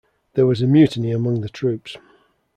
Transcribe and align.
There 0.33 0.47
was 0.47 0.63
a 0.63 0.65
mutiny 0.65 1.11
among 1.11 1.41
the 1.41 1.47
troops. 1.47 1.95